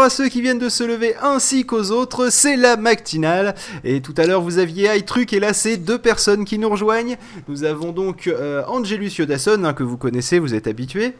bonjour 0.00 0.06
à 0.06 0.16
ceux 0.16 0.30
qui 0.30 0.40
viennent 0.40 0.58
de 0.58 0.70
se 0.70 0.82
lever 0.82 1.14
ainsi 1.20 1.66
qu'aux 1.66 1.90
autres, 1.90 2.30
c'est 2.30 2.56
la 2.56 2.78
matinale. 2.78 3.54
Et 3.84 4.00
tout 4.00 4.14
à 4.16 4.24
l'heure 4.24 4.40
vous 4.40 4.56
aviez 4.56 4.96
iTruc 4.96 5.30
et 5.34 5.40
là 5.40 5.52
c'est 5.52 5.76
deux 5.76 5.98
personnes 5.98 6.46
qui 6.46 6.58
nous 6.58 6.70
rejoignent. 6.70 7.18
Nous 7.48 7.64
avons 7.64 7.92
donc 7.92 8.26
euh, 8.26 8.62
Angelus 8.66 9.10
Yodasson, 9.18 9.62
hein, 9.62 9.74
que 9.74 9.82
vous 9.82 9.98
connaissez, 9.98 10.38
vous 10.38 10.54
êtes 10.54 10.68
habitué. 10.68 11.12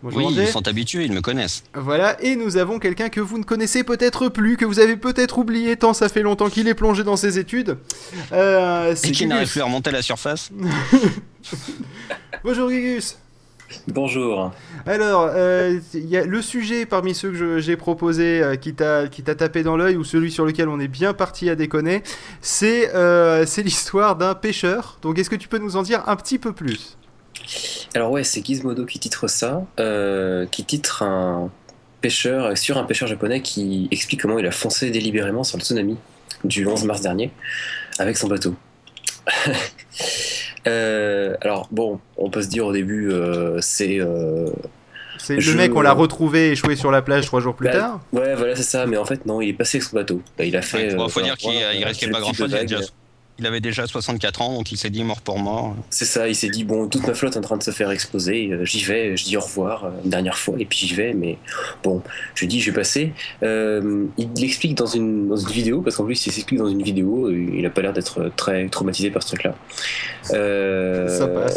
Bonjour, 0.00 0.28
oui, 0.28 0.36
ils 0.38 0.46
sont 0.46 0.68
habitués, 0.68 1.06
ils 1.06 1.12
me 1.12 1.20
connaissent. 1.20 1.64
Voilà, 1.74 2.22
et 2.22 2.36
nous 2.36 2.56
avons 2.56 2.78
quelqu'un 2.78 3.08
que 3.08 3.20
vous 3.20 3.36
ne 3.36 3.42
connaissez 3.42 3.82
peut-être 3.82 4.28
plus, 4.28 4.56
que 4.56 4.64
vous 4.64 4.78
avez 4.78 4.96
peut-être 4.96 5.38
oublié 5.38 5.76
tant 5.76 5.92
ça 5.92 6.08
fait 6.08 6.22
longtemps 6.22 6.50
qu'il 6.50 6.68
est 6.68 6.74
plongé 6.74 7.02
dans 7.02 7.16
ses 7.16 7.36
études. 7.36 7.78
Euh, 8.30 8.94
et 9.02 9.10
qui 9.10 9.26
n'arrive 9.26 9.50
plus 9.50 9.60
à 9.60 9.64
remonter 9.64 9.90
la 9.90 10.02
surface. 10.02 10.52
Bonjour 12.44 12.70
Gigus. 12.70 13.16
Bonjour. 13.88 14.52
Alors, 14.86 15.30
euh, 15.32 15.78
il 15.94 16.08
y 16.08 16.16
a 16.16 16.24
le 16.24 16.42
sujet 16.42 16.86
parmi 16.86 17.14
ceux 17.14 17.30
que 17.30 17.58
j'ai 17.60 17.76
proposé 17.76 18.42
euh, 18.42 18.56
qui 18.56 18.74
t'a 18.74 19.08
tapé 19.08 19.62
dans 19.62 19.76
l'œil 19.76 19.96
ou 19.96 20.04
celui 20.04 20.30
sur 20.30 20.44
lequel 20.44 20.68
on 20.68 20.80
est 20.80 20.88
bien 20.88 21.14
parti 21.14 21.48
à 21.50 21.54
déconner, 21.54 22.02
c'est 22.40 22.94
euh, 22.94 23.44
l'histoire 23.58 24.16
d'un 24.16 24.34
pêcheur. 24.34 24.98
Donc, 25.02 25.18
est-ce 25.18 25.30
que 25.30 25.36
tu 25.36 25.48
peux 25.48 25.58
nous 25.58 25.76
en 25.76 25.82
dire 25.82 26.02
un 26.08 26.16
petit 26.16 26.38
peu 26.38 26.52
plus? 26.52 26.96
Alors 27.94 28.10
ouais, 28.12 28.22
c'est 28.22 28.44
Gizmodo 28.44 28.84
qui 28.84 28.98
titre 28.98 29.26
ça, 29.26 29.64
qui 30.50 30.64
titre 30.64 31.02
un 31.02 31.50
pêcheur 32.00 32.56
sur 32.56 32.78
un 32.78 32.84
pêcheur 32.84 33.08
japonais 33.08 33.40
qui 33.40 33.88
explique 33.90 34.22
comment 34.22 34.38
il 34.38 34.46
a 34.46 34.52
foncé 34.52 34.90
délibérément 34.90 35.42
sur 35.42 35.58
le 35.58 35.62
tsunami 35.62 35.96
du 36.44 36.66
11 36.66 36.84
mars 36.84 37.00
dernier 37.00 37.32
avec 37.98 38.16
son 38.16 38.28
bateau. 38.28 38.54
Euh, 40.66 41.34
alors 41.40 41.68
bon, 41.70 42.00
on 42.16 42.30
peut 42.30 42.42
se 42.42 42.48
dire 42.48 42.66
au 42.66 42.72
début, 42.72 43.10
euh, 43.10 43.58
c'est. 43.60 44.00
Euh, 44.00 44.50
c'est 45.18 45.36
le 45.36 45.54
mec, 45.54 45.74
on 45.74 45.82
l'a 45.82 45.92
retrouvé 45.92 46.52
échoué 46.52 46.76
sur 46.76 46.90
la 46.90 47.02
plage 47.02 47.26
trois 47.26 47.40
jours 47.40 47.54
plus 47.54 47.66
bah, 47.66 47.72
tard. 47.72 48.00
Ouais, 48.12 48.34
voilà, 48.34 48.56
c'est 48.56 48.62
ça. 48.62 48.86
Mais 48.86 48.96
en 48.96 49.04
fait, 49.04 49.26
non, 49.26 49.42
il 49.42 49.50
est 49.50 49.54
passé 49.54 49.76
avec 49.76 49.84
son 49.84 49.96
bateau. 49.96 50.22
Bah, 50.38 50.44
il 50.44 50.56
a 50.56 50.62
fait. 50.62 50.92
Il 50.92 51.10
faut 51.10 51.20
dire 51.20 51.36
qu'il 51.36 51.84
risquait 51.84 52.10
pas 52.10 52.20
grand 52.20 52.32
chose. 52.32 52.54
Il 53.40 53.46
avait 53.46 53.62
déjà 53.62 53.86
64 53.86 54.42
ans, 54.42 54.54
donc 54.54 54.70
il 54.70 54.76
s'est 54.76 54.90
dit 54.90 55.02
mort 55.02 55.22
pour 55.22 55.38
mort. 55.38 55.74
C'est 55.88 56.04
ça, 56.04 56.28
il 56.28 56.34
s'est 56.34 56.50
dit 56.50 56.62
bon, 56.64 56.88
toute 56.88 57.06
ma 57.06 57.14
flotte 57.14 57.36
est 57.36 57.38
en 57.38 57.42
train 57.42 57.56
de 57.56 57.62
se 57.62 57.70
faire 57.70 57.90
exploser, 57.90 58.50
euh, 58.52 58.66
j'y 58.66 58.84
vais, 58.84 59.16
je 59.16 59.24
dis 59.24 59.36
au 59.38 59.40
revoir 59.40 59.86
euh, 59.86 59.90
une 60.04 60.10
dernière 60.10 60.36
fois, 60.36 60.56
et 60.58 60.66
puis 60.66 60.78
j'y 60.78 60.94
vais, 60.94 61.14
mais 61.14 61.38
bon, 61.82 62.02
je 62.34 62.44
dis 62.44 62.60
je 62.60 62.70
vais 62.70 62.76
passer. 62.76 63.14
Euh, 63.42 64.04
il 64.18 64.28
l'explique 64.36 64.74
dans 64.74 64.84
une, 64.86 65.28
dans 65.28 65.36
une 65.36 65.48
vidéo, 65.48 65.80
parce 65.80 65.96
qu'en 65.96 66.04
plus 66.04 66.26
il 66.26 66.32
s'explique 66.32 66.58
dans 66.58 66.68
une 66.68 66.82
vidéo, 66.82 67.30
il 67.30 67.64
a 67.64 67.70
pas 67.70 67.80
l'air 67.80 67.94
d'être 67.94 68.30
très 68.36 68.68
traumatisé 68.68 69.10
par 69.10 69.22
ce 69.22 69.28
truc-là. 69.34 69.54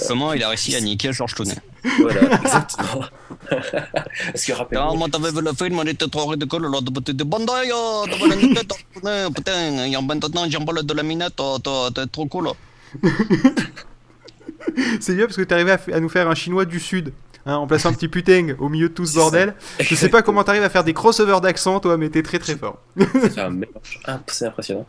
Comment 0.08 0.32
il 0.32 0.42
a 0.42 0.48
réussi 0.48 0.74
à 0.78 0.80
niquer 0.80 1.12
Georges 1.12 1.36
Clooney? 1.36 1.56
Voilà, 2.00 2.22
exactement. 2.42 3.06
Parce 3.50 4.46
que 4.46 4.54
rappelle-moi. 4.54 4.96
Moi, 4.96 5.10
t'avais 5.10 5.32
vu 5.32 5.42
le 5.42 5.54
film, 5.54 5.80
on 5.80 5.84
était 5.84 6.08
trop 6.08 6.28
ridicule, 6.28 6.64
là, 6.64 6.80
de 6.82 7.12
de 7.12 7.24
Bandai, 7.24 7.72
putain, 9.36 9.86
et 9.86 10.02
maintenant, 10.02 10.50
j'emballe 10.50 10.84
de 10.84 10.94
la 10.94 11.04
minette, 11.04 11.42
t'es 11.96 12.08
trop 12.08 12.26
cool. 12.28 12.50
C'est 15.00 15.16
bien 15.16 15.26
parce 15.26 15.36
que 15.36 15.42
t'es 15.44 15.56
arrivé 15.56 15.76
à 15.94 16.00
nous 16.00 16.10
faire 16.10 16.30
un 16.30 16.36
chinois 16.36 16.66
du 16.66 16.80
sud. 16.80 17.12
Hein, 17.46 17.56
en 17.56 17.68
plaçant 17.68 17.90
un 17.90 17.94
petit 17.94 18.08
putain 18.08 18.56
au 18.58 18.70
milieu 18.70 18.88
de 18.88 18.94
tout 18.94 19.06
ce 19.06 19.16
bordel. 19.16 19.54
Je 19.78 19.96
sais 19.96 20.08
pas 20.08 20.22
comment 20.22 20.46
t'arrives 20.46 20.64
à 20.64 20.70
faire 20.70 20.86
des 20.86 20.94
crossovers 20.94 21.42
d'accent, 21.42 21.82
toi, 21.82 21.98
mais 21.98 22.10
t'es 22.10 22.24
très 22.24 22.40
très 22.40 22.56
fort. 22.56 22.80
C'est 22.98 24.46
impressionnant. 24.46 24.86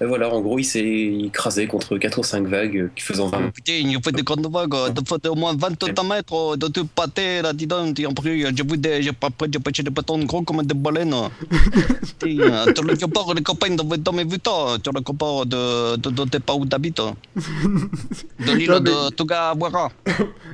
Et 0.00 0.06
voilà, 0.06 0.32
en 0.32 0.40
gros, 0.40 0.58
il 0.58 0.64
s'est 0.64 0.80
écrasé 1.26 1.66
contre 1.66 1.98
4 1.98 2.18
ou 2.18 2.22
5 2.22 2.46
vagues 2.46 2.90
qui 2.96 3.02
faisaient 3.04 3.28
20. 3.28 3.50
Putain, 3.50 3.72
il 3.74 3.98
fait 4.02 4.12
des 4.12 4.22
grandes 4.22 4.50
vagues, 4.50 4.94
de 4.94 5.02
fait 5.06 5.28
au 5.28 5.34
moins 5.34 5.54
20 5.54 6.02
mètres, 6.08 6.56
de 6.56 6.68
tout 6.68 6.86
pâté 6.86 7.42
là, 7.42 7.52
dis 7.52 7.66
donc, 7.66 8.00
en 8.06 8.14
plus, 8.14 8.46
j'ai 8.56 8.64
vu 8.64 8.78
des, 8.78 9.02
j'ai 9.02 9.12
pas 9.12 9.28
j'ai 9.52 9.58
pêché 9.58 9.82
des 9.82 9.90
bâtons 9.90 10.24
gros 10.24 10.40
comme 10.40 10.62
des 10.62 10.74
baleines. 10.74 11.14
Putain, 12.18 12.72
tu 12.74 12.82
le 12.84 12.96
compares, 12.96 13.34
les 13.34 13.42
copains 13.42 13.74
de 13.74 13.82
jamais 14.04 14.24
vu 14.24 14.38
toi, 14.38 14.78
tu 14.82 14.90
le 14.94 15.02
compares 15.02 15.44
de, 15.44 15.96
de, 15.96 16.08
de, 16.08 16.24
de 16.24 16.38
pas 16.38 16.54
où 16.54 16.64
t'habites. 16.64 17.02
De 18.38 18.52
l'île 18.52 18.80
de 18.80 19.10
Tugawara. 19.10 19.90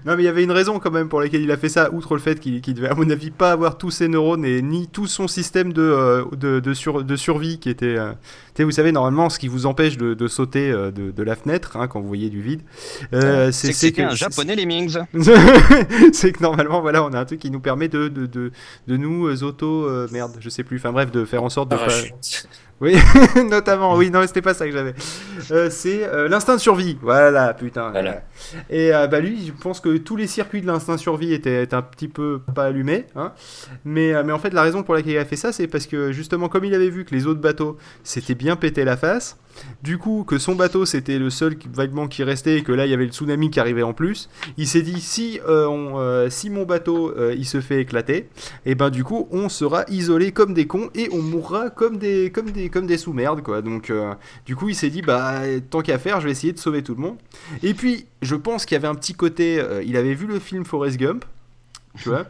Non, 0.05 0.17
mais 0.17 0.23
il 0.23 0.25
y 0.25 0.29
avait 0.29 0.43
une 0.43 0.51
raison 0.51 0.79
quand 0.79 0.91
même 0.91 1.09
pour 1.09 1.21
laquelle 1.21 1.44
il 1.45 1.53
a 1.53 1.57
fait 1.57 1.69
ça, 1.69 1.93
outre 1.93 2.15
le 2.15 2.21
fait 2.21 2.41
qu'il 2.41 2.61
devait, 2.75 2.89
à 2.89 2.95
mon 2.95 3.09
avis, 3.11 3.31
pas 3.31 3.53
avoir 3.53 3.79
tous 3.79 3.91
ses 3.91 4.09
neurones 4.09 4.45
et 4.45 4.63
ni 4.63 4.89
tout 4.89 5.07
son 5.07 5.29
système 5.29 5.73
de, 5.73 5.83
euh, 5.83 7.15
survie 7.17 7.59
qui 7.59 7.71
était. 7.71 7.97
Euh, 8.61 8.65
vous 8.65 8.71
savez, 8.71 8.93
normalement, 8.93 9.29
ce 9.31 9.39
qui 9.39 9.49
vous 9.49 9.67
empêche 9.67 9.97
de, 9.97 10.29
sauter 10.29 10.71
euh, 10.71 10.91
de, 10.91 11.23
la 11.23 11.37
fenêtre 11.37 11.77
hein, 11.77 11.89
quand 11.89 12.01
vous 12.01 12.09
voyez 12.09 12.31
du 12.31 12.41
vide, 12.41 12.63
c'est 13.11 13.93
que. 13.93 14.03
un 14.03 14.15
japonais, 14.15 14.57
les 14.57 14.67
Mings. 14.67 14.99
c'est 16.13 16.33
que 16.33 16.43
normalement, 16.43 16.81
voilà, 16.81 17.05
on 17.05 17.13
a 17.13 17.19
un 17.19 17.25
truc 17.25 17.41
qui 17.41 17.51
nous 17.51 17.61
permet 17.61 17.89
de, 17.89 18.09
de, 18.09 18.27
de, 18.27 18.97
nous 18.97 19.43
auto. 19.43 19.89
merde, 20.11 20.37
je 20.41 20.49
sais 20.49 20.65
plus. 20.65 20.77
Enfin 20.77 20.93
bref, 20.93 21.11
de 21.11 21.25
faire 21.25 21.43
en 21.43 21.49
sorte 21.49 21.71
de. 21.71 21.77
Oui, 22.81 22.97
notamment, 23.49 23.95
oui, 23.95 24.11
non, 24.11 24.27
c'était 24.27 24.43
pas 24.43 24.53
ça 24.53 24.67
que 24.67 24.73
j'avais. 24.73 24.95
Euh, 25.53 25.71
c'est 25.71 26.05
euh, 26.05 26.29
l'instinct 26.29 26.57
de 26.57 26.61
survie. 26.61 26.99
Voilà, 27.01 27.55
putain. 27.55 27.93
Et 28.69 28.93
euh, 28.93 29.07
bah 29.07 29.21
lui, 29.21 29.47
je 29.47 29.53
pense 29.53 29.81
que 29.81 29.97
tous 29.97 30.17
les 30.17 30.27
circuits 30.27 30.61
de 30.61 30.67
l'instinct 30.67 30.97
de 30.97 31.01
survie 31.01 31.33
étaient, 31.33 31.73
un 31.73 31.83
petit 31.83 32.09
peu 32.09 32.41
pas 32.55 32.65
allumés. 32.65 33.07
Hein. 33.15 33.33
Mais, 33.85 34.23
mais 34.25 34.33
en 34.33 34.39
fait, 34.39 34.53
la 34.53 34.63
raison 34.63 34.83
pour 34.83 34.95
laquelle 34.95 35.13
il 35.13 35.19
a 35.19 35.25
fait 35.25 35.37
ça, 35.37 35.53
c'est 35.53 35.69
parce 35.69 35.87
que 35.87 36.11
justement, 36.11 36.49
comme 36.49 36.65
il 36.65 36.75
avait 36.75 36.91
vu 36.91 37.05
que 37.05 37.15
les 37.15 37.27
autres 37.27 37.41
bateaux 37.41 37.79
s'étaient 38.03 38.35
bien 38.45 38.57
pété 38.57 38.85
la 38.85 38.99
face, 38.99 39.39
du 39.83 39.99
coup, 39.99 40.25
que 40.27 40.37
son 40.37 40.55
bateau 40.55 40.85
c'était 40.85 41.19
le 41.19 41.31
seul 41.31 41.57
vaguement 41.73 42.09
qui 42.09 42.25
restait 42.25 42.59
et 42.59 42.63
que 42.63 42.73
là 42.73 42.87
il 42.87 42.91
y 42.91 42.95
avait 42.95 43.07
le 43.07 43.13
tsunami 43.13 43.51
qui 43.51 43.61
arrivait 43.61 43.83
en 43.83 43.95
plus, 43.95 44.29
il 44.57 44.67
s'est 44.67 44.83
dit 44.83 45.01
si, 45.01 45.41
si 46.29 46.51
mon 46.51 46.65
bateau 46.65 47.15
il 47.33 47.47
se 47.47 47.61
fait 47.61 47.81
éclater, 47.81 48.17
et 48.17 48.27
eh 48.67 48.75
ben 48.75 48.91
du 48.91 49.05
coup 49.05 49.29
on 49.31 49.49
sera 49.49 49.85
isolé 49.89 50.33
comme 50.33 50.53
des 50.53 50.67
cons 50.67 50.91
et 50.95 51.09
on 51.13 51.23
mourra 51.23 51.71
comme 51.71 51.97
des, 51.97 52.31
comme 52.31 52.51
des, 52.51 52.69
comme 52.69 52.87
des 52.87 52.99
sous-merdes, 52.99 53.43
quoi. 53.43 53.63
Donc, 53.63 53.91
euh, 53.91 54.15
du 54.47 54.57
coup, 54.57 54.69
il 54.69 54.75
s'est 54.75 54.91
dit, 54.91 55.03
bah, 55.03 55.43
tant 55.71 55.81
qu'à 55.83 55.99
faire, 55.99 56.21
je 56.21 56.27
vais 56.27 56.33
essayer 56.33 56.53
de 56.53 56.59
sauver 56.59 56.83
tout 56.83 56.95
le 56.95 57.01
monde. 57.01 57.17
Et 57.63 57.75
puis, 57.75 58.07
je 58.23 58.37
pense 58.37 58.67
qu'il 58.67 58.75
y 58.75 58.79
avait 58.79 58.89
un 58.89 58.95
petit 58.95 59.15
côté. 59.15 59.61
Euh, 59.61 59.83
il 59.83 59.97
avait 59.97 60.15
vu 60.15 60.27
le 60.27 60.39
film 60.39 60.65
Forrest 60.65 60.99
Gump, 60.99 61.25
tu 61.99 62.09
vois. 62.09 62.27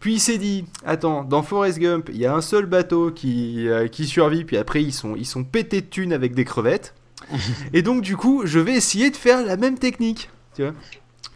Puis 0.00 0.14
il 0.14 0.20
s'est 0.20 0.38
dit, 0.38 0.64
attends, 0.84 1.24
dans 1.24 1.42
Forrest 1.42 1.78
Gump, 1.78 2.10
il 2.12 2.18
y 2.18 2.26
a 2.26 2.34
un 2.34 2.40
seul 2.40 2.66
bateau 2.66 3.10
qui, 3.10 3.68
euh, 3.68 3.88
qui 3.88 4.06
survit, 4.06 4.44
puis 4.44 4.56
après, 4.56 4.82
ils 4.82 4.92
sont, 4.92 5.14
ils 5.16 5.26
sont 5.26 5.44
pétés 5.44 5.80
de 5.80 5.86
thunes 5.86 6.12
avec 6.12 6.34
des 6.34 6.44
crevettes. 6.44 6.94
Et 7.72 7.82
donc, 7.82 8.02
du 8.02 8.16
coup, 8.16 8.42
je 8.44 8.58
vais 8.58 8.74
essayer 8.74 9.10
de 9.10 9.16
faire 9.16 9.44
la 9.44 9.56
même 9.56 9.78
technique, 9.78 10.30
tu 10.54 10.62
vois. 10.62 10.72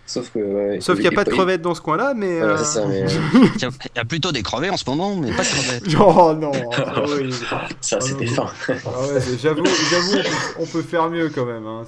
Sauf 0.08 0.30
que. 0.30 0.80
Sauf 0.80 0.94
qu'il 0.94 1.06
n'y 1.06 1.14
a 1.14 1.16
pas 1.16 1.24
de 1.24 1.30
crevettes 1.30 1.60
dans 1.60 1.74
mais. 2.16 2.38
Voilà, 2.38 2.56
ça, 2.64 2.86
mais... 2.86 3.04
il 3.56 3.60
y 3.94 3.98
a 3.98 4.04
plutôt 4.06 4.32
des 4.32 4.42
crevets 4.42 4.70
en 4.70 4.78
ce 4.78 4.88
moment, 4.88 5.14
mais 5.14 5.30
pas 5.32 5.42
de 5.42 5.48
crevettes. 5.48 5.96
oh 6.00 6.32
non 6.32 6.52
Ça, 7.82 8.00
c'était 8.00 8.26
fin. 8.26 8.46
Ah 8.68 8.72
ouais, 8.72 9.20
j'avoue, 9.38 9.66
j'avoue 9.90 10.28
on, 10.58 10.64
peut 10.64 10.80
faire 10.80 11.10
mieux 11.10 11.28
quand 11.28 11.44
même. 11.44 11.66
Hein. 11.66 11.82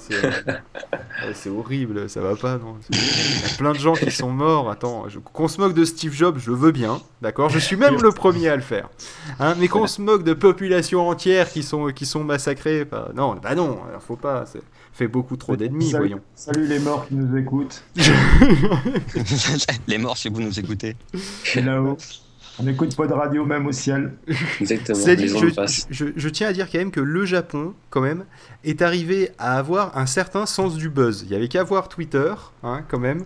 C'est 1.33 1.49
horrible, 1.49 2.07
ça 2.09 2.21
va 2.21 2.35
pas, 2.35 2.57
non 2.57 2.77
Il 2.91 2.97
y 2.97 3.53
a 3.53 3.57
plein 3.57 3.71
de 3.71 3.79
gens 3.79 3.93
qui 3.93 4.11
sont 4.11 4.29
morts. 4.29 4.69
Attends, 4.69 5.07
qu'on 5.33 5.47
se 5.47 5.59
moque 5.59 5.73
de 5.73 5.83
Steve 5.83 6.13
Jobs, 6.13 6.37
je 6.37 6.51
veux 6.51 6.71
bien, 6.71 7.01
d'accord 7.23 7.49
Je 7.49 7.57
suis 7.57 7.75
même 7.75 7.99
le 7.99 8.11
premier 8.11 8.49
à 8.49 8.55
le 8.55 8.61
faire. 8.61 8.89
Hein, 9.39 9.55
mais 9.57 9.67
qu'on 9.67 9.87
se 9.87 9.99
moque 9.99 10.23
de 10.23 10.33
populations 10.33 11.09
entières 11.09 11.49
qui 11.49 11.63
sont, 11.63 11.87
qui 11.87 12.05
sont 12.05 12.23
massacrées, 12.23 12.85
bah, 12.85 13.09
non, 13.15 13.35
bah 13.41 13.55
non, 13.55 13.79
faut 13.99 14.15
pas 14.15 14.45
fait 15.01 15.07
beaucoup 15.07 15.35
trop 15.35 15.55
d'ennemis, 15.55 15.91
voyons. 15.93 16.21
Salut 16.35 16.67
les 16.67 16.77
morts 16.77 17.07
qui 17.07 17.15
nous 17.15 17.35
écoutent. 17.35 17.83
les 19.87 19.97
morts 19.97 20.15
si 20.15 20.29
vous 20.29 20.41
nous 20.41 20.59
écoutez. 20.59 20.95
là-haut. 21.55 21.97
On 22.59 22.63
n'écoute 22.63 22.95
pas 22.95 23.07
de 23.07 23.13
radio 23.13 23.43
même 23.43 23.65
au 23.65 23.71
ciel. 23.71 24.13
Exactement. 24.59 24.99
je, 25.89 26.29
tiens 26.29 26.49
à 26.49 26.53
dire 26.53 26.69
quand 26.69 26.77
même 26.77 26.91
que 26.91 26.99
le 26.99 27.25
Japon, 27.25 27.73
quand 27.89 28.01
même, 28.01 28.25
est 28.63 28.83
arrivé 28.83 29.31
à 29.39 29.57
avoir 29.57 29.97
un 29.97 30.05
certain 30.05 30.45
sens 30.45 30.75
du 30.75 30.89
buzz. 30.89 31.23
Il 31.25 31.31
y 31.31 31.35
avait 31.35 31.47
qu'à 31.47 31.63
voir 31.63 31.89
Twitter, 31.89 32.31
hein, 32.61 32.83
quand 32.87 32.99
même. 32.99 33.23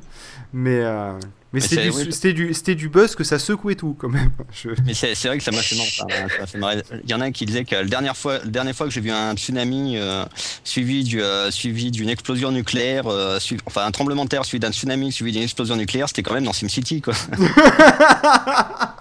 Mais, 0.53 0.79
euh, 0.81 1.19
mais 1.55 1.61
c'était 1.61 2.33
du, 2.33 2.51
du, 2.51 2.75
du, 2.75 2.89
buzz 2.89 3.15
que 3.15 3.23
ça 3.23 3.39
secouait 3.39 3.75
tout 3.75 3.95
quand 3.97 4.09
même. 4.09 4.29
Mais 4.85 4.93
c'est 4.93 5.15
vrai 5.25 5.37
que 5.37 5.43
ça 5.43 5.51
m'a 5.51 5.61
fait, 5.61 6.57
marrer. 6.57 6.83
Il 7.05 7.09
y 7.09 7.13
en 7.13 7.21
a 7.21 7.31
qui 7.31 7.45
disaient 7.45 7.63
que 7.63 7.75
la 7.75 7.85
dernière 7.85 8.17
fois, 8.17 8.39
la 8.39 8.45
dernière 8.45 8.75
fois 8.75 8.87
que 8.87 8.91
j'ai 8.91 8.99
vu 8.99 9.09
un 9.09 9.33
tsunami 9.35 9.95
euh, 9.95 10.25
suivi 10.65 11.05
du, 11.05 11.21
euh, 11.21 11.51
suivi 11.51 11.91
d'une 11.91 12.09
explosion 12.09 12.51
nucléaire, 12.51 13.07
euh, 13.07 13.39
enfin 13.65 13.85
un 13.85 13.91
tremblement 13.91 14.25
de 14.25 14.29
terre 14.29 14.43
suivi 14.43 14.59
d'un 14.59 14.73
tsunami 14.73 15.13
suivi 15.13 15.31
d'une 15.31 15.43
explosion 15.43 15.77
nucléaire, 15.77 16.09
c'était 16.09 16.23
quand 16.23 16.33
même 16.33 16.43
dans 16.43 16.51
SimCity 16.51 16.99
quoi. 17.01 17.13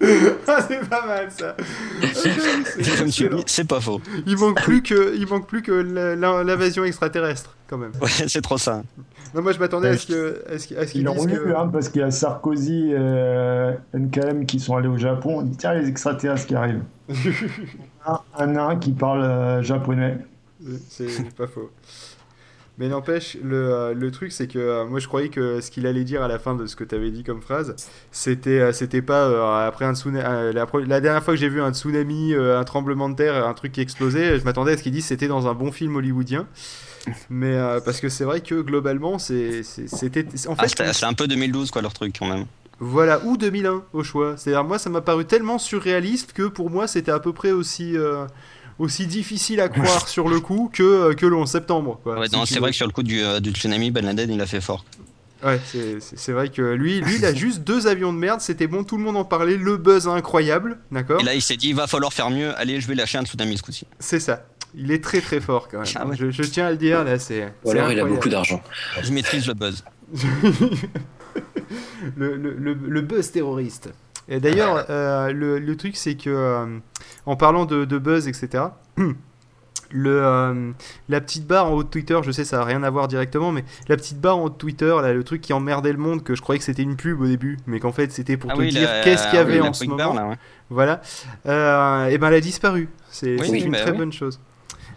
ah, 0.46 0.64
c'est 0.66 0.88
pas 0.88 1.06
mal 1.06 1.28
ça. 1.30 1.56
c'est 3.46 3.66
pas 3.66 3.80
faux. 3.80 4.00
Il 4.26 4.36
manque 4.38 4.62
plus 4.62 4.82
que, 4.82 5.16
il 5.16 5.26
manque 5.26 5.48
plus 5.48 5.62
que 5.62 5.72
l'invasion 5.72 6.84
extraterrestre 6.84 7.56
quand 7.68 7.78
même. 7.78 7.92
Ouais, 8.00 8.08
c'est 8.28 8.40
trop 8.42 8.58
ça. 8.58 8.82
Non, 9.34 9.42
moi 9.42 9.52
je 9.52 9.58
m'attendais 9.58 9.88
à 9.88 9.96
ce 9.96 10.06
que, 10.06 10.44
à 10.48 10.58
ce 10.58 10.98
Ils 10.98 11.08
ont 11.08 11.26
que... 11.26 11.54
hein, 11.54 11.68
parce 11.68 11.88
qu'il 11.88 12.00
y 12.00 12.04
a 12.04 12.10
Sarkozy 12.10 12.90
et 12.90 12.96
euh, 12.96 13.74
NKM 13.92 14.46
qui 14.46 14.60
sont 14.60 14.76
allés 14.76 14.88
au 14.88 14.96
Japon. 14.96 15.38
On 15.38 15.42
dit 15.42 15.56
tiens 15.56 15.74
les 15.74 15.88
extraterrestres 15.88 16.46
qui 16.46 16.54
arrivent. 16.54 16.84
un, 18.06 18.20
un 18.38 18.46
nain 18.46 18.76
qui 18.76 18.92
parle 18.92 19.22
euh, 19.22 19.62
japonais. 19.62 20.18
C'est 20.88 21.34
pas 21.36 21.46
faux. 21.46 21.70
Mais 22.78 22.86
n'empêche, 22.86 23.36
le, 23.42 23.56
euh, 23.56 23.94
le, 23.94 24.10
truc, 24.12 24.30
c'est 24.30 24.46
que 24.46 24.58
euh, 24.58 24.86
moi 24.86 25.00
je 25.00 25.08
croyais 25.08 25.30
que 25.30 25.60
ce 25.60 25.68
qu'il 25.68 25.84
allait 25.84 26.04
dire 26.04 26.22
à 26.22 26.28
la 26.28 26.38
fin 26.38 26.54
de 26.54 26.66
ce 26.66 26.76
que 26.76 26.84
tu 26.84 26.94
avais 26.94 27.10
dit 27.10 27.24
comme 27.24 27.42
phrase, 27.42 27.74
c'était 28.12 28.60
euh, 28.60 28.72
c'était 28.72 29.02
pas 29.02 29.66
après 29.66 29.84
un 29.84 29.96
tsunami. 29.96 30.22
La, 30.54 30.64
la, 30.86 31.00
dernière 31.00 31.24
fois 31.24 31.34
que 31.34 31.40
j'ai 31.40 31.48
vu 31.48 31.60
un 31.60 31.74
tsunami, 31.74 32.34
un 32.34 32.62
tremblement 32.62 33.08
de 33.08 33.16
terre, 33.16 33.48
un 33.48 33.54
truc 33.54 33.72
qui 33.72 33.80
explosait, 33.80 34.38
je 34.38 34.44
m'attendais 34.44 34.72
à 34.72 34.76
ce 34.76 34.84
qu'il 34.84 34.92
dise 34.92 35.04
c'était 35.04 35.26
dans 35.26 35.48
un 35.48 35.54
bon 35.54 35.72
film 35.72 35.96
hollywoodien. 35.96 36.46
Mais 37.30 37.58
parce 37.84 38.00
que 38.00 38.08
c'est 38.08 38.24
vrai 38.24 38.42
que 38.42 38.60
globalement, 38.60 39.18
c'était. 39.18 40.26
En 40.46 40.54
ah, 40.56 40.68
fait, 40.68 40.92
c'est 40.92 41.06
un 41.06 41.14
peu 41.14 41.26
2012 41.26 41.72
quoi 41.72 41.82
leur 41.82 41.92
truc 41.92 42.14
quand 42.16 42.28
même. 42.28 42.46
Voilà, 42.80 43.20
ou 43.24 43.36
2001 43.36 43.82
au 43.92 44.04
choix. 44.04 44.36
C'est-à-dire, 44.36 44.62
moi 44.62 44.78
ça 44.78 44.88
m'a 44.88 45.00
paru 45.00 45.24
tellement 45.24 45.58
surréaliste 45.58 46.32
que 46.32 46.44
pour 46.44 46.70
moi 46.70 46.86
c'était 46.86 47.10
à 47.10 47.18
peu 47.18 47.32
près 47.32 47.50
aussi 47.50 47.96
aussi 48.78 49.06
difficile 49.06 49.60
à 49.60 49.68
croire 49.68 50.08
sur 50.08 50.28
le 50.28 50.40
coup 50.40 50.70
que, 50.72 50.82
euh, 50.82 51.14
que 51.14 51.26
le 51.26 51.36
11 51.36 51.48
septembre. 51.48 52.00
c'est 52.46 52.58
vrai 52.58 52.70
que 52.70 52.76
sur 52.76 52.86
le 52.86 52.92
coup 52.92 53.02
du, 53.02 53.22
euh, 53.22 53.40
du, 53.40 53.50
tsunami, 53.50 53.90
Ben 53.90 54.04
Laden 54.04 54.30
il 54.30 54.40
a 54.40 54.46
fait 54.46 54.60
fort. 54.60 54.84
Ouais, 55.44 55.60
c'est 56.00 56.32
vrai 56.32 56.48
que 56.48 56.62
lui, 56.62 57.00
lui, 57.00 57.16
il 57.16 57.24
a 57.24 57.32
juste 57.32 57.60
deux 57.60 57.86
avions 57.86 58.12
de 58.12 58.18
merde, 58.18 58.40
c'était 58.40 58.66
bon, 58.66 58.82
tout 58.82 58.96
le 58.96 59.04
monde 59.04 59.16
en 59.16 59.24
parlait, 59.24 59.56
le 59.56 59.76
buzz 59.76 60.08
incroyable, 60.08 60.78
d'accord? 60.90 61.20
Et 61.20 61.24
là, 61.24 61.34
il 61.34 61.42
s'est 61.42 61.56
dit, 61.56 61.68
il 61.68 61.76
va 61.76 61.86
falloir 61.86 62.12
faire 62.12 62.30
mieux, 62.30 62.52
allez, 62.58 62.80
je 62.80 62.88
vais 62.88 62.96
lâcher 62.96 63.18
un 63.18 63.24
tsunami 63.24 63.56
ce 63.56 63.62
coup-ci. 63.62 63.86
C'est 64.00 64.18
ça. 64.18 64.46
Il 64.74 64.90
est 64.90 65.02
très 65.02 65.20
très 65.20 65.40
fort 65.40 65.68
quand 65.68 65.78
même. 65.78 65.86
Ah 65.94 66.06
je, 66.12 66.42
tiens 66.42 66.66
à 66.66 66.70
le 66.72 66.76
dire, 66.76 67.04
là, 67.04 67.18
c'est. 67.20 67.52
Ou 67.64 67.70
alors 67.70 67.90
il 67.92 68.00
a 68.00 68.04
beaucoup 68.04 68.28
d'argent. 68.28 68.60
Je 69.00 69.12
maîtrise 69.12 69.46
le 69.46 69.54
buzz. 69.54 69.84
le, 72.16 72.36
le, 72.36 72.74
le, 72.74 73.00
buzz 73.00 73.30
terroriste. 73.30 73.90
Et 74.28 74.40
d'ailleurs, 74.40 74.86
euh, 74.90 75.32
le, 75.32 75.58
le, 75.58 75.76
truc, 75.76 75.96
c'est 75.96 76.16
que 76.16 76.80
en 77.28 77.36
parlant 77.36 77.66
de, 77.66 77.98
buzz, 77.98 78.26
etc. 78.26 78.64
Le, 79.90 80.20
euh, 80.22 80.72
la 81.08 81.20
petite 81.22 81.46
barre 81.46 81.68
en 81.68 81.72
haut 81.72 81.82
de 81.82 81.88
Twitter, 81.88 82.18
je 82.22 82.30
sais 82.30 82.44
ça 82.44 82.58
n'a 82.58 82.64
rien 82.64 82.82
à 82.82 82.90
voir 82.90 83.08
directement, 83.08 83.52
mais 83.52 83.64
la 83.88 83.96
petite 83.96 84.20
barre 84.20 84.36
en 84.36 84.42
haut 84.44 84.50
de 84.50 84.54
Twitter, 84.54 84.94
là, 85.00 85.14
le 85.14 85.24
truc 85.24 85.40
qui 85.40 85.54
emmerdait 85.54 85.92
le 85.92 85.98
monde, 85.98 86.22
que 86.22 86.34
je 86.34 86.42
croyais 86.42 86.58
que 86.58 86.64
c'était 86.66 86.82
une 86.82 86.96
pub 86.96 87.18
au 87.22 87.26
début, 87.26 87.56
mais 87.66 87.80
qu'en 87.80 87.92
fait 87.92 88.12
c'était 88.12 88.36
pour 88.36 88.50
ah 88.50 88.54
te 88.54 88.62
dire 88.64 88.90
qu'est-ce 89.02 89.24
qu'il 89.28 89.36
y 89.36 89.38
avait 89.38 89.60
en 89.60 89.72
ce 89.72 89.86
moment. 89.86 90.36
Voilà, 90.68 91.00
euh, 91.46 92.08
et 92.08 92.18
ben 92.18 92.28
elle 92.28 92.34
a 92.34 92.40
disparu. 92.42 92.90
C'est 93.08 93.36
une 93.36 93.72
bah 93.72 93.80
très 93.80 93.92
bonne 93.92 94.12
chose. 94.12 94.38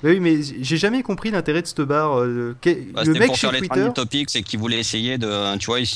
Bah 0.04 0.10
oui, 0.10 0.20
mais 0.20 0.40
j'ai 0.42 0.78
jamais 0.78 1.04
compris 1.04 1.32
l'intérêt 1.32 1.62
de 1.62 1.68
cette 1.68 1.82
barre. 1.82 2.20
Euh, 2.20 2.58
bah, 2.94 3.06
le 3.06 3.14
mec 3.14 3.28
pour 3.28 3.38
faire 3.38 3.52
Twitter... 3.52 3.86
les 3.86 3.94
topics, 3.94 4.30
c'est 4.30 4.42
qu'il 4.42 4.60
voulait 4.60 4.80
essayer 4.80 5.18
de, 5.18 5.58
tu 5.58 5.68
vois, 5.68 5.80
il 5.80 5.88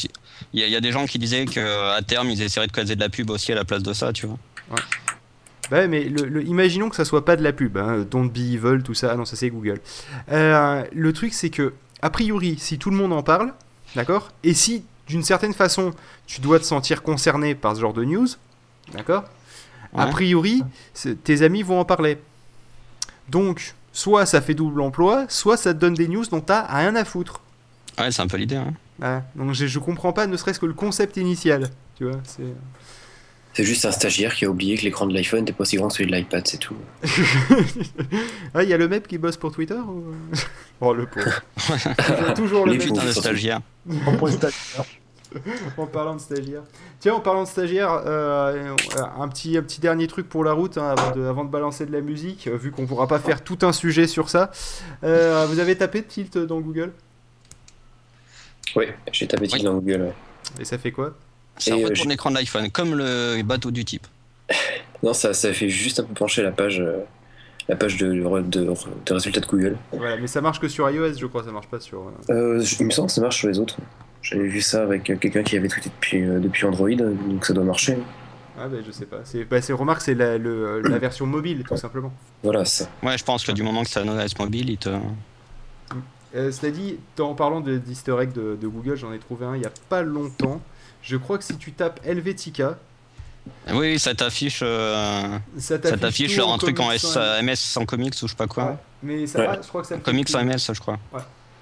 y, 0.53 0.61
y, 0.61 0.75
a 0.75 0.79
des 0.79 0.93
gens 0.93 1.05
qui 1.05 1.19
disaient 1.19 1.43
qu'à 1.43 1.99
terme 2.07 2.29
ils 2.29 2.41
essaieraient 2.41 2.67
de 2.67 2.71
caser 2.71 2.95
de 2.95 3.01
la 3.01 3.09
pub 3.09 3.29
aussi 3.29 3.51
à 3.51 3.55
la 3.55 3.65
place 3.65 3.83
de 3.83 3.91
ça, 3.91 4.13
tu 4.13 4.25
vois. 4.25 4.37
Ouais. 4.71 4.81
Bah 5.71 5.87
mais 5.87 6.03
le, 6.03 6.43
imaginons 6.43 6.89
que 6.89 6.95
ça 6.95 7.05
soit 7.05 7.25
pas 7.25 7.35
de 7.35 7.43
la 7.43 7.53
pub, 7.53 7.77
hein, 7.77 8.05
Don't 8.09 8.29
Be 8.29 8.37
Evil, 8.37 8.83
tout 8.83 8.93
ça, 8.93 9.11
ah 9.13 9.15
non 9.15 9.25
ça 9.25 9.35
c'est 9.35 9.49
Google. 9.49 9.79
Euh, 10.31 10.83
le 10.93 11.13
truc 11.13 11.33
c'est 11.33 11.49
que, 11.49 11.73
a 12.01 12.09
priori, 12.09 12.57
si 12.59 12.77
tout 12.77 12.89
le 12.89 12.97
monde 12.97 13.13
en 13.13 13.23
parle, 13.23 13.53
d'accord, 13.95 14.31
et 14.43 14.53
si 14.53 14.85
d'une 15.07 15.23
certaine 15.23 15.53
façon 15.53 15.91
tu 16.27 16.41
dois 16.41 16.59
te 16.59 16.65
sentir 16.65 17.01
concerné 17.01 17.55
par 17.55 17.75
ce 17.75 17.81
genre 17.81 17.93
de 17.93 18.03
news, 18.03 18.27
d'accord, 18.93 19.25
a 19.95 20.07
priori 20.07 20.63
tes 21.23 21.41
amis 21.41 21.63
vont 21.63 21.79
en 21.79 21.85
parler. 21.85 22.17
Donc, 23.29 23.73
soit 23.91 24.25
ça 24.25 24.41
fait 24.41 24.53
double 24.53 24.81
emploi, 24.81 25.25
soit 25.29 25.57
ça 25.57 25.73
te 25.73 25.79
donne 25.79 25.95
des 25.95 26.07
news 26.07 26.25
dont 26.25 26.41
t'as 26.41 26.65
rien 26.65 26.95
à 26.95 27.05
foutre. 27.05 27.41
Ouais, 27.97 28.11
c'est 28.11 28.21
un 28.21 28.27
peu 28.27 28.37
l'idée. 28.37 28.59
Hein. 29.01 29.23
donc 29.35 29.53
je, 29.53 29.65
je 29.65 29.79
comprends 29.79 30.13
pas 30.13 30.27
ne 30.27 30.37
serait-ce 30.37 30.59
que 30.59 30.65
le 30.65 30.73
concept 30.73 31.17
initial, 31.17 31.69
tu 31.95 32.05
vois, 32.05 32.19
c'est... 32.23 32.53
C'est 33.55 33.63
juste 33.63 33.85
un 33.85 33.91
stagiaire 33.91 34.35
qui 34.35 34.43
a 34.43 34.49
oublié 34.49 34.77
que 34.77 34.83
l'écran 34.83 35.07
de 35.07 35.13
l'iPhone 35.13 35.39
n'était 35.39 35.53
pas 35.53 35.61
aussi 35.61 35.77
grand 35.77 35.87
que 35.87 35.93
celui 35.93 36.11
de 36.11 36.15
l'iPad, 36.17 36.45
c'est 36.45 36.57
tout. 36.57 36.75
ah, 38.53 38.63
il 38.63 38.69
y 38.69 38.73
a 38.73 38.77
le 38.77 38.89
mec 38.89 39.07
qui 39.07 39.17
bosse 39.17 39.37
pour 39.37 39.53
Twitter 39.53 39.79
Oh, 40.81 40.93
le 40.93 41.05
pauvre. 41.05 41.41
toujours, 42.35 42.65
le 42.65 42.73
mec. 42.73 42.91
de 42.91 43.11
stagiaire. 43.11 43.61
en 45.77 45.87
parlant 45.87 46.15
de 46.15 46.19
stagiaire. 46.19 46.63
Tiens, 46.99 47.13
en 47.13 47.21
parlant 47.21 47.43
de 47.43 47.47
stagiaire, 47.47 48.01
euh, 48.05 48.75
un, 49.17 49.27
petit, 49.29 49.57
un 49.57 49.61
petit 49.61 49.79
dernier 49.79 50.07
truc 50.07 50.27
pour 50.27 50.43
la 50.43 50.51
route 50.51 50.77
hein, 50.77 50.93
avant, 50.97 51.15
de, 51.15 51.23
avant, 51.23 51.45
de, 51.45 51.49
balancer 51.49 51.85
de 51.85 51.93
la 51.93 52.01
musique, 52.01 52.47
euh, 52.47 52.57
vu 52.57 52.71
qu'on 52.71 52.85
pourra 52.85 53.07
pas 53.07 53.19
faire 53.19 53.41
tout 53.41 53.59
un 53.61 53.71
sujet 53.71 54.05
sur 54.05 54.27
ça. 54.29 54.51
Euh, 55.05 55.45
vous 55.45 55.59
avez 55.59 55.77
tapé 55.77 56.03
Tilt 56.03 56.37
dans 56.37 56.59
Google? 56.59 56.91
Oui, 58.75 58.87
j'ai 59.13 59.27
tapé 59.27 59.47
Tilt 59.47 59.63
dans 59.63 59.75
Google. 59.75 60.11
Et 60.59 60.65
ça 60.65 60.77
fait 60.77 60.91
quoi? 60.91 61.15
Ça 61.57 61.75
retourne 61.75 62.07
euh, 62.07 62.11
l'écran 62.11 62.29
de 62.31 62.35
l'iPhone, 62.35 62.69
comme 62.69 62.95
le 62.95 63.41
bateau 63.43 63.71
du 63.71 63.85
type. 63.85 64.07
Non, 65.03 65.13
ça, 65.13 65.35
ça 65.35 65.53
fait 65.53 65.69
juste 65.69 65.99
un 65.99 66.03
peu 66.03 66.13
pencher 66.15 66.41
la 66.41 66.51
page, 66.51 66.79
euh, 66.79 67.03
la 67.67 67.75
page 67.75 67.97
de, 67.97 68.11
de, 68.11 68.73
de, 69.05 69.13
résultats 69.13 69.41
de 69.41 69.45
Google. 69.45 69.77
Voilà, 69.91 70.17
mais 70.17 70.25
ça 70.25 70.41
marche 70.41 70.59
que 70.59 70.67
sur 70.67 70.89
iOS, 70.89 71.17
je 71.19 71.25
crois, 71.27 71.43
ça 71.43 71.51
marche 71.51 71.67
pas 71.67 71.79
sur. 71.79 72.11
Euh... 72.29 72.57
euh 72.57 72.65
il 72.79 72.85
me 72.87 72.91
semble 72.91 73.09
que 73.09 73.13
ça 73.13 73.21
marche 73.21 73.37
sur 73.37 73.47
les 73.47 73.59
autres. 73.59 73.77
J'avais 74.23 74.47
vu 74.47 74.61
ça 74.61 74.81
avec 74.81 75.03
quelqu'un 75.03 75.43
qui 75.43 75.57
avait 75.57 75.67
tweeté 75.67 75.91
depuis, 75.91 76.21
depuis 76.21 76.65
Android, 76.65 76.89
donc 76.89 77.45
ça 77.45 77.53
doit 77.53 77.65
marcher. 77.65 77.97
Ah 78.57 78.67
bah 78.67 78.77
je 78.83 78.91
sais 78.91 79.05
pas. 79.05 79.19
C'est, 79.25 79.43
bah, 79.43 79.57
remarque, 79.75 80.01
c'est 80.01 80.15
la, 80.15 80.39
la, 80.39 80.97
version 80.97 81.27
mobile, 81.27 81.63
tout 81.67 81.77
simplement. 81.77 82.11
Voilà, 82.41 82.65
ça. 82.65 82.89
Ouais, 83.03 83.17
je 83.17 83.23
pense 83.23 83.43
que 83.43 83.51
du 83.51 83.61
moment 83.61 83.83
que 83.83 83.89
ça 83.89 84.01
a 84.01 84.39
mobile, 84.39 84.71
il 84.71 84.77
te... 84.77 84.89
cela 86.33 86.71
dit, 86.71 86.97
en 87.19 87.35
parlant 87.35 87.61
de, 87.61 87.77
d'easter 87.77 88.15
egg 88.19 88.31
de, 88.31 88.57
de 88.59 88.67
Google, 88.67 88.95
j'en 88.95 89.13
ai 89.13 89.19
trouvé 89.19 89.45
un 89.45 89.55
il 89.55 89.61
y 89.61 89.67
a 89.67 89.71
pas 89.89 90.01
longtemps. 90.01 90.61
Je 91.05 91.17
crois 91.17 91.37
que 91.37 91.43
si 91.43 91.55
tu 91.57 91.71
tapes 91.71 91.99
Helvetica. 92.03 92.77
Oui, 93.71 93.99
ça 93.99 94.15
t'affiche. 94.15 94.61
Euh, 94.63 95.37
ça 95.59 95.77
t'affiche 95.77 96.39
un 96.39 96.57
truc 96.57 96.79
en 96.79 96.89
MS 96.89 97.55
sans 97.55 97.85
comics 97.85 98.15
ou 98.15 98.25
je 98.25 98.31
sais 98.31 98.35
pas 98.35 98.47
quoi. 98.47 98.79
mais 99.03 99.27
ça, 99.27 99.61
je 99.61 99.67
crois 99.67 99.81
que 99.81 99.87
ça 99.87 99.97
Comics 99.97 100.29
sans 100.29 100.43
MS, 100.43 100.73
je 100.73 100.79
crois. 100.79 100.97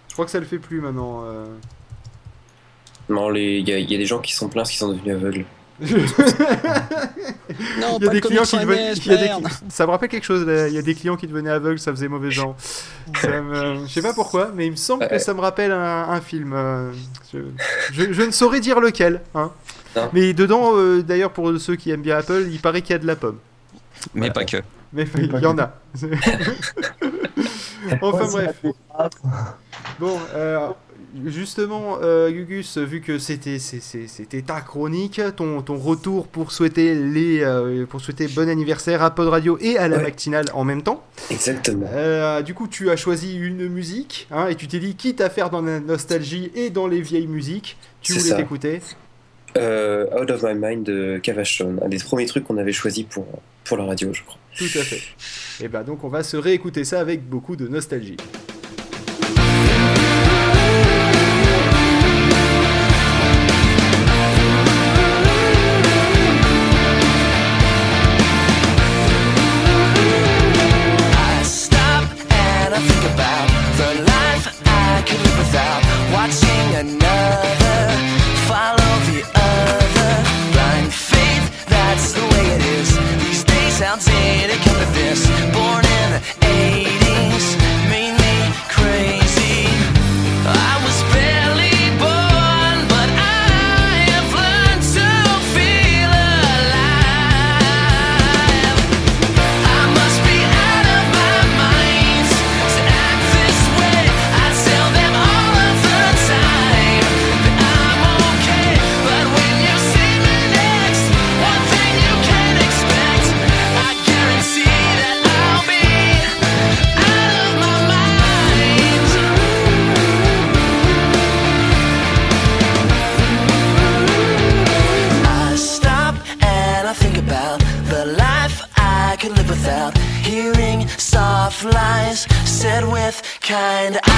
Je 0.07 0.13
crois 0.13 0.25
que 0.25 0.31
ça 0.31 0.40
le 0.40 0.45
fait 0.45 0.60
plus 0.60 0.80
maintenant. 0.80 1.24
Euh... 1.25 1.45
Non, 3.10 3.34
il 3.36 3.68
y, 3.68 3.74
a 3.74 3.98
des 3.98 4.06
gens 4.06 4.19
qui 4.19 4.34
sont 4.34 4.48
pleins 4.48 4.63
qui 4.63 4.78
sont 4.78 4.90
devenus 4.90 5.13
aveugles. 5.13 5.46
Non, 5.81 5.88
il 8.00 8.06
y 8.06 8.08
a 8.08 8.12
des 8.12 8.22
clients 8.22 8.44
qui 8.44 8.60
devenaient. 8.60 8.94
Ça 9.70 9.86
me 9.86 9.92
rappelle 9.92 10.10
quelque 10.10 10.25
chose. 10.25 10.46
Il 10.70 10.74
y 10.74 10.78
a 10.78 10.81
des 10.81 10.96
clients 10.96 11.16
qui 11.16 11.28
devenaient 11.28 11.50
aveugles, 11.50 11.80
ça 11.80 11.92
faisait 11.92 12.08
mauvais 12.08 12.31
genre. 12.31 12.56
Je 13.16 13.86
sais 13.88 14.02
pas 14.02 14.14
pourquoi, 14.14 14.52
mais 14.54 14.68
il 14.68 14.72
me 14.72 14.78
semble 14.78 15.08
que 15.08 15.18
ça 15.18 15.34
me 15.34 15.42
rappelle 15.42 15.72
un, 15.72 16.22
film. 16.22 16.54
Euh, 16.54 16.92
je... 17.92 18.24
ne 18.24 18.31
saurais 18.31 18.60
dire 18.60 18.80
lequel. 18.80 19.22
Hein. 19.36 19.52
Mais 20.14 20.34
dedans, 20.34 20.72
euh, 20.75 21.02
d'ailleurs, 21.02 21.31
pour 21.31 21.52
ceux 21.60 21.75
qui 21.75 21.92
aiment 21.92 22.01
bien 22.01 22.18
Apple, 22.18 22.48
il 22.51 22.60
paraît 22.60 22.82
qu'il 22.82 22.94
y 22.94 22.96
a 22.96 23.00
de 23.00 23.08
la 23.08 23.15
pomme. 23.15 23.38
Mais 24.13 24.32
pas 24.32 24.46
que. 24.46 24.58
Mais 24.92 25.08
il 25.18 25.39
y 25.39 25.46
en 25.46 25.58
a. 25.58 25.74
enfin 28.01 28.27
bref. 28.32 28.56
Bon, 30.00 30.20
euh, 30.36 30.70
justement, 31.25 32.00
euh, 32.01 32.32
Gugus, 32.32 32.77
vu 32.77 33.01
que 33.01 33.17
c'était 33.20 33.58
ta 34.46 34.62
chronique, 34.62 35.22
ton, 35.36 35.62
ton 35.62 35.77
retour 35.77 36.27
pour 36.27 36.51
souhaiter 36.51 36.96
les 36.96 37.41
euh, 37.41 37.86
pour 37.86 38.01
souhaiter 38.01 38.27
bon 38.27 38.50
anniversaire 38.50 39.03
à 39.03 39.13
Pod 39.13 39.27
Radio 39.27 39.58
et 39.62 39.77
à 39.77 39.88
la 39.88 40.00
matinale 40.00 40.46
en 40.53 40.63
même 40.63 40.82
temps. 40.82 41.03
Exactement. 41.32 41.88
Euh, 41.93 42.41
du 42.41 42.53
coup, 42.53 42.67
tu 42.67 42.89
as 42.89 42.96
choisi 42.96 43.36
une 43.36 43.67
musique 43.67 44.27
hein, 44.32 44.48
et 44.48 44.55
tu 44.55 44.67
t'es 44.67 44.79
dit 44.79 44.96
quitte 44.96 45.22
à 45.22 45.29
faire 45.29 45.50
dans 45.50 45.62
la 45.62 45.79
nostalgie 45.79 46.51
et 46.55 46.70
dans 46.70 46.88
les 46.88 47.01
vieilles 47.01 47.27
musiques, 47.27 47.77
tu 48.01 48.13
voulais 48.13 48.36
t'écouter. 48.36 48.82
Out 49.55 50.32
of 50.32 50.43
My 50.43 50.55
Mind 50.55 50.84
de 50.84 51.20
Cavachon, 51.22 51.77
un 51.84 51.88
des 51.88 52.00
premiers 52.00 52.25
trucs 52.25 52.43
qu'on 52.43 52.58
avait 52.58 52.74
choisi 52.74 53.03
pour 53.03 53.27
pour 53.63 53.77
la 53.77 53.86
radio, 53.86 54.12
je 54.12 54.24
crois. 54.24 54.38
Tout 54.58 54.65
à 54.65 54.84
fait. 54.84 55.01
Et 55.63 55.67
ben 55.67 55.84
donc 55.84 56.03
on 56.03 56.10
va 56.10 56.24
se 56.24 56.38
réécouter 56.38 56.84
ça 56.84 57.00
avec 57.00 57.27
beaucoup 57.27 57.55
de 57.55 57.67
nostalgie. 57.67 58.17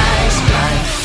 flies, 0.05 0.41
blind. 0.41 1.04